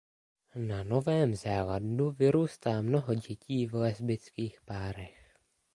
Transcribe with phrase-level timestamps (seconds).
[0.55, 5.37] Na Novém Zélandu vyrůstá mnoho dětí v lesbických párech.